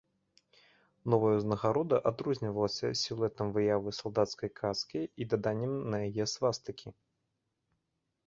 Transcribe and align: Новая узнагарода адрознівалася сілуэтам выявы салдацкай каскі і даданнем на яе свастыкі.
Новая 1.13 1.33
узнагарода 1.39 1.97
адрознівалася 2.11 2.87
сілуэтам 3.01 3.47
выявы 3.57 3.89
салдацкай 3.99 4.49
каскі 4.61 5.01
і 5.25 5.27
даданнем 5.33 5.73
на 5.95 5.99
яе 6.07 6.25
свастыкі. 6.35 6.87